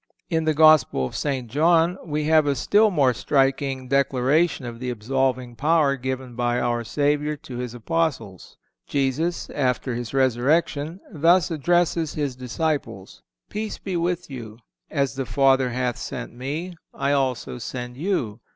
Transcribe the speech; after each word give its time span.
In 0.31 0.45
the 0.45 0.55
Gospel 0.55 1.05
of 1.05 1.15
St. 1.15 1.47
John 1.47 1.95
we 2.03 2.23
have 2.23 2.47
a 2.47 2.55
still 2.55 2.89
more 2.89 3.13
striking 3.13 3.87
declaration 3.87 4.65
of 4.65 4.79
the 4.79 4.89
absolving 4.89 5.55
power 5.55 5.95
given 5.95 6.33
by 6.35 6.59
our 6.59 6.83
Savior 6.83 7.35
to 7.35 7.57
His 7.57 7.75
Apostles. 7.75 8.57
Jesus, 8.87 9.51
after 9.51 9.93
His 9.93 10.11
resurrection, 10.11 11.01
thus 11.11 11.51
addresses 11.51 12.15
His 12.15 12.35
disciples: 12.35 13.21
"Peace 13.51 13.77
be 13.77 13.93
to 13.93 14.15
you. 14.27 14.57
As 14.89 15.13
the 15.13 15.25
Father 15.27 15.69
hath 15.69 15.97
sent 15.99 16.33
Me, 16.33 16.73
I 16.95 17.11
also 17.11 17.59
send 17.59 17.95
you.... 17.95 18.39